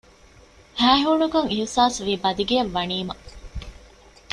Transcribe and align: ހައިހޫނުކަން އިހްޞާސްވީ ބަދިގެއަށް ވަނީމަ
ހައިހޫނުކަން 0.81 1.49
އިހްޞާސްވީ 1.53 2.13
ބަދިގެއަށް 2.23 2.73
ވަނީމަ 2.75 3.15